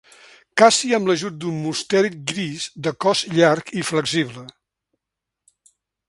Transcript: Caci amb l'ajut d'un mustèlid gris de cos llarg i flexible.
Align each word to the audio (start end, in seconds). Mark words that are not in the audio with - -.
Caci 0.59 0.87
amb 0.97 1.09
l'ajut 1.09 1.35
d'un 1.41 1.57
mustèlid 1.65 2.15
gris 2.31 2.65
de 2.87 2.93
cos 3.05 3.21
llarg 3.35 3.69
i 3.83 3.83
flexible. 3.91 4.47